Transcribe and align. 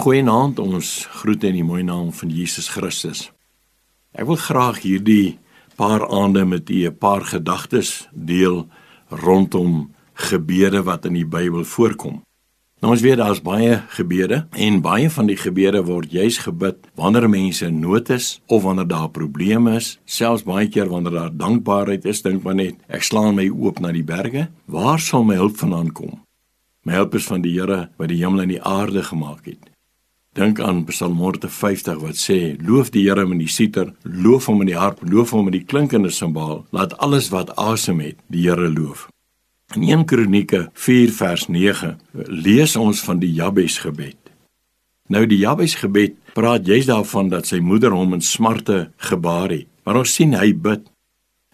Goeienaand, 0.00 0.56
ons 0.64 0.90
groet 1.20 1.42
in 1.44 1.58
die 1.58 1.64
mooi 1.66 1.82
naam 1.84 2.06
van 2.16 2.30
Jesus 2.32 2.70
Christus. 2.72 3.26
Ek 4.16 4.24
wil 4.30 4.38
graag 4.40 4.78
hierdie 4.80 5.36
paar 5.76 6.06
aande 6.08 6.46
met 6.48 6.70
u 6.72 6.86
'n 6.88 6.96
paar 6.96 7.20
gedagtes 7.20 8.08
deel 8.14 8.64
rondom 9.10 9.92
gebede 10.14 10.82
wat 10.82 11.04
in 11.04 11.12
die 11.20 11.26
Bybel 11.26 11.64
voorkom. 11.64 12.22
Nou 12.80 12.92
ons 12.92 13.02
weet 13.02 13.16
daar's 13.16 13.42
baie 13.42 13.82
gebede 13.88 14.46
en 14.50 14.80
baie 14.80 15.10
van 15.10 15.26
die 15.26 15.36
gebede 15.36 15.84
word 15.84 16.10
juis 16.10 16.38
gebid 16.38 16.76
wanneer 16.94 17.28
mense 17.28 17.66
in 17.66 17.80
nood 17.80 18.08
is 18.08 18.40
of 18.46 18.62
wanneer 18.62 18.88
daar 18.88 19.10
probleme 19.10 19.76
is, 19.76 19.98
selfs 20.04 20.44
baie 20.44 20.68
keer 20.68 20.88
wanneer 20.88 21.12
daar 21.12 21.36
dankbaarheid 21.36 22.04
is, 22.04 22.22
dink 22.22 22.42
maar 22.42 22.54
net, 22.54 22.74
ek 22.88 23.02
slaan 23.02 23.34
my 23.34 23.50
oop 23.50 23.80
na 23.80 23.92
die 23.92 24.04
berge, 24.04 24.48
waar 24.64 24.98
sal 24.98 25.24
my 25.24 25.34
hulp 25.34 25.56
vandaan 25.56 25.92
kom? 25.92 26.24
My 26.84 26.92
hulp 26.94 27.14
is 27.14 27.26
van 27.26 27.42
die 27.42 27.52
Here 27.52 27.90
wat 27.98 28.08
die 28.08 28.24
hemel 28.24 28.40
en 28.40 28.48
die 28.48 28.62
aarde 28.62 29.02
gemaak 29.02 29.44
het. 29.44 29.69
Dink 30.40 30.60
aan 30.60 30.84
Psalm 30.88 31.18
150 31.20 31.98
wat 32.00 32.16
sê: 32.16 32.56
Loof 32.64 32.88
die 32.94 33.02
Here 33.04 33.26
met 33.28 33.42
die 33.42 33.50
siter, 33.52 33.90
loof 34.02 34.46
hom 34.48 34.62
met 34.62 34.70
die 34.70 34.78
harp, 34.78 35.02
loof 35.04 35.34
hom 35.36 35.50
met 35.50 35.52
die 35.58 35.66
klinkende 35.68 36.08
simbaal, 36.08 36.62
laat 36.72 36.94
alles 37.04 37.28
wat 37.28 37.50
asem 37.60 38.00
het 38.00 38.16
die 38.32 38.46
Here 38.46 38.70
loof. 38.72 39.10
In 39.76 39.84
1 39.84 40.06
Kronieke 40.08 40.70
4 40.72 41.12
vers 41.12 41.44
9 41.52 41.98
lees 42.46 42.76
ons 42.80 43.02
van 43.04 43.20
die 43.20 43.34
Jabes 43.36 43.76
gebed. 43.84 44.16
Nou 45.12 45.26
die 45.28 45.42
Jabes 45.42 45.76
gebed 45.82 46.16
praat 46.32 46.64
juist 46.64 46.88
daarvan 46.88 47.28
dat 47.28 47.50
sy 47.50 47.60
moeder 47.60 47.92
hom 47.92 48.16
in 48.16 48.24
smarte 48.24 48.86
gebaar 49.10 49.52
het. 49.52 49.68
Maar 49.84 50.00
ons 50.00 50.16
sien 50.16 50.32
hy 50.38 50.54
bid. 50.56 50.88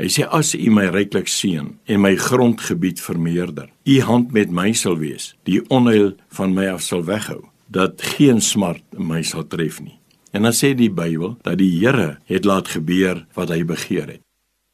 Hy 0.00 0.10
sê 0.10 0.26
as 0.26 0.56
U 0.58 0.74
my 0.74 0.88
ryklik 0.90 1.30
seën 1.30 1.70
en 1.86 2.02
my 2.02 2.16
grondgebied 2.18 2.98
vermeerder, 2.98 3.70
U 3.86 4.00
hand 4.10 4.34
met 4.34 4.50
my 4.50 4.72
sal 4.74 4.98
wees, 4.98 5.36
die 5.46 5.62
onheil 5.70 6.16
van 6.34 6.50
my 6.56 6.66
af 6.74 6.82
sal 6.82 7.06
weghou 7.06 7.44
dat 7.72 8.02
geen 8.16 8.40
smart 8.40 8.84
my 8.98 9.22
sal 9.24 9.46
tref 9.48 9.80
nie. 9.80 9.96
En 10.32 10.44
dan 10.46 10.54
sê 10.56 10.72
die 10.76 10.90
Bybel 10.92 11.36
dat 11.44 11.58
die 11.60 11.72
Here 11.80 12.18
het 12.28 12.44
laat 12.48 12.68
gebeur 12.72 13.24
wat 13.36 13.52
hy 13.52 13.64
begeer 13.68 14.08
het. 14.16 14.22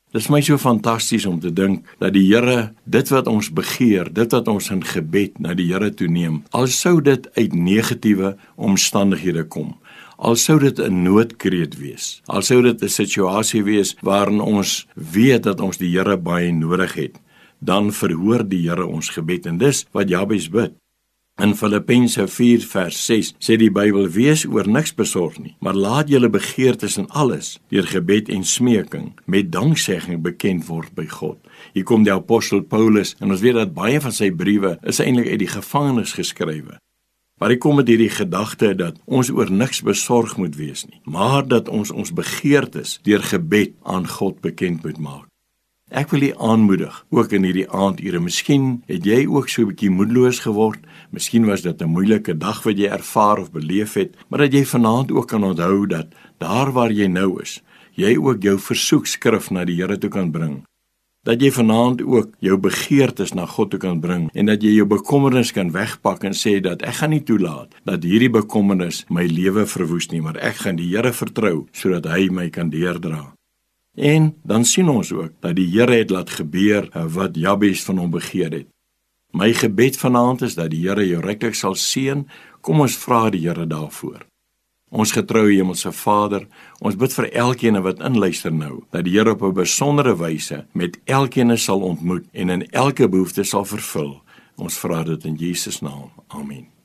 Dit 0.09 0.23
is 0.23 0.31
my 0.33 0.39
so 0.41 0.57
fantasties 0.57 1.27
om 1.29 1.37
te 1.41 1.51
dink 1.53 1.85
dat 2.01 2.15
die 2.15 2.25
Here 2.31 2.71
dit 2.89 3.11
wat 3.13 3.27
ons 3.29 3.51
begeer, 3.53 4.09
dit 4.15 4.33
wat 4.33 4.49
ons 4.49 4.71
in 4.73 4.81
gebed 4.81 5.37
na 5.43 5.53
die 5.59 5.69
Here 5.69 5.91
toe 5.93 6.09
neem, 6.09 6.41
al 6.57 6.71
sou 6.73 6.97
dit 7.05 7.29
uit 7.37 7.53
negatiewe 7.53 8.33
omstandighede 8.57 9.45
kom, 9.53 9.75
al 10.17 10.39
sou 10.41 10.59
dit 10.59 10.81
'n 10.81 11.03
noodkreet 11.05 11.77
wees, 11.77 12.23
al 12.27 12.43
sou 12.43 12.63
dit 12.63 12.83
'n 12.83 12.89
situasie 12.89 13.63
wees 13.63 13.97
waarin 14.01 14.41
ons 14.41 14.87
weet 14.95 15.43
dat 15.43 15.61
ons 15.61 15.77
die 15.77 15.93
Here 15.93 16.17
baie 16.17 16.53
nodig 16.53 16.95
het, 16.95 17.21
dan 17.61 17.93
verhoor 17.93 18.49
die 18.49 18.65
Here 18.69 18.87
ons 18.87 19.11
gebed 19.11 19.47
en 19.47 19.59
dis 19.59 19.87
wat 19.93 20.09
Jabes 20.09 20.49
bid. 20.49 20.73
In 21.39 21.55
Filippense 21.55 22.25
4 22.29 22.65
vers 22.67 22.97
6 23.07 23.29
sê 23.39 23.55
die 23.57 23.71
Bybel: 23.71 24.09
"Wees 24.11 24.43
oor 24.47 24.67
niks 24.67 24.95
besorg 24.95 25.39
nie, 25.39 25.55
maar 25.61 25.75
laat 25.75 26.09
julle 26.09 26.29
begeertes 26.29 26.97
in 26.99 27.07
alles 27.09 27.61
deur 27.71 27.87
gebed 27.87 28.29
en 28.29 28.43
smeking 28.45 29.13
met 29.25 29.53
danksegging 29.53 30.19
bekend 30.23 30.67
word 30.67 30.91
by 30.95 31.07
God." 31.07 31.39
Hier 31.73 31.85
kom 31.85 32.03
die 32.03 32.13
apostel 32.13 32.63
Paulus 32.63 33.15
en 33.21 33.31
ons 33.31 33.41
weet 33.41 33.55
dat 33.55 33.75
baie 33.75 34.01
van 34.01 34.13
sy 34.13 34.33
briewe 34.35 34.79
is 34.83 34.99
eintlik 34.99 35.31
uit 35.31 35.39
die 35.39 35.55
gevangenis 35.55 36.19
geskrywe. 36.19 36.81
Maar 37.39 37.55
hy 37.55 37.57
kom 37.63 37.79
met 37.79 37.87
hierdie 37.87 38.11
gedagte 38.11 38.75
dat 38.75 38.99
ons 39.07 39.31
oor 39.31 39.51
niks 39.51 39.85
besorg 39.87 40.37
moet 40.37 40.59
wees 40.59 40.89
nie, 40.91 40.99
maar 41.05 41.47
dat 41.47 41.69
ons 41.69 41.95
ons 41.95 42.11
begeertes 42.11 42.99
deur 43.07 43.23
gebed 43.23 43.79
aan 43.87 44.11
God 44.11 44.41
bekend 44.43 44.83
moet 44.83 44.99
maak. 44.99 45.28
Ek 45.99 46.13
wil 46.15 46.23
u 46.23 46.33
aanmoedig 46.39 46.95
ook 47.11 47.33
in 47.35 47.43
hierdie 47.43 47.67
aandure. 47.75 48.21
Miskien 48.23 48.67
het 48.87 49.07
jy 49.09 49.25
ook 49.27 49.49
so 49.51 49.63
'n 49.63 49.71
bietjie 49.71 49.91
moedeloos 49.91 50.39
geword. 50.47 50.79
Miskien 51.11 51.47
was 51.47 51.63
dit 51.63 51.83
'n 51.83 51.91
moeilike 51.91 52.39
dag 52.39 52.63
wat 52.63 52.79
jy 52.79 52.87
ervaar 52.87 53.39
of 53.39 53.51
beleef 53.51 53.95
het, 53.95 54.15
maar 54.29 54.39
dat 54.39 54.53
jy 54.53 54.65
vanaand 54.65 55.11
ook 55.11 55.29
kan 55.29 55.45
onthou 55.45 55.87
dat 55.87 56.07
daar 56.39 56.73
waar 56.73 56.93
jy 56.93 57.07
nou 57.07 57.43
is, 57.43 57.63
jy 57.95 58.17
ook 58.17 58.43
jou 58.43 58.59
versoekskrif 58.59 59.51
na 59.51 59.65
die 59.65 59.75
Here 59.75 59.99
toe 59.99 60.11
kan 60.11 60.31
bring. 60.31 60.63
Dat 61.25 61.41
jy 61.43 61.51
vanaand 61.51 62.03
ook 62.03 62.29
jou 62.39 62.57
begeertes 62.59 63.33
na 63.33 63.47
God 63.47 63.71
toe 63.71 63.81
kan 63.81 64.01
bring 64.01 64.31
en 64.35 64.47
dat 64.47 64.63
jy 64.63 64.75
jou 64.75 64.87
bekommernis 64.87 65.53
kan 65.53 65.73
wegpak 65.73 66.25
en 66.25 66.33
sê 66.33 66.61
dat 66.61 66.83
ek 66.83 66.95
gaan 66.95 67.11
nie 67.11 67.25
toelaat 67.25 67.75
dat 67.85 68.05
hierdie 68.05 68.31
bekommernis 68.31 69.05
my 69.09 69.27
lewe 69.27 69.67
verwoes 69.67 70.11
nie, 70.11 70.21
maar 70.21 70.37
ek 70.37 70.55
gaan 70.55 70.77
die 70.77 70.97
Here 70.97 71.13
vertrou 71.13 71.67
sodat 71.73 72.07
hy 72.07 72.29
my 72.31 72.51
kan 72.51 72.71
deurdra. 72.71 73.38
En 73.99 74.37
dan 74.43 74.65
sien 74.65 74.89
ons 74.89 75.13
ook 75.13 75.33
dat 75.43 75.57
die 75.59 75.67
Here 75.67 75.97
het 75.99 76.11
laat 76.11 76.31
gebeur 76.31 76.87
eh, 76.93 77.05
wat 77.15 77.37
Jabes 77.37 77.83
van 77.83 77.99
hom 77.99 78.11
begeer 78.15 78.53
het. 78.53 78.69
My 79.35 79.51
gebed 79.53 79.99
vanaand 79.99 80.43
is 80.47 80.55
dat 80.55 80.71
die 80.71 80.87
Here 80.87 81.03
jou 81.07 81.21
ryklik 81.21 81.59
sal 81.59 81.75
seën. 81.75 82.23
Kom 82.61 82.81
ons 82.81 82.97
vra 82.97 83.27
die 83.35 83.43
Here 83.43 83.67
daarvoor. 83.67 84.23
Ons 84.89 85.13
getroue 85.13 85.53
Hemelse 85.53 85.93
Vader, 85.93 86.47
ons 86.81 86.97
bid 86.97 87.13
vir 87.13 87.29
elkeen 87.43 87.83
wat 87.85 88.01
inluister 88.01 88.55
nou, 88.55 88.87
dat 88.95 89.05
die 89.05 89.19
Here 89.19 89.35
op 89.35 89.43
'n 89.43 89.53
besondere 89.53 90.17
wyse 90.17 90.67
met 90.73 90.99
elkeen 91.05 91.59
sal 91.59 91.81
ontmoet 91.81 92.25
en 92.33 92.49
in 92.49 92.71
elke 92.71 93.09
behoefte 93.09 93.43
sal 93.43 93.65
vervul. 93.65 94.23
Ons 94.57 94.79
vra 94.79 95.03
dit 95.03 95.25
in 95.25 95.35
Jesus 95.35 95.81
naam. 95.81 96.11
Amen. 96.29 96.78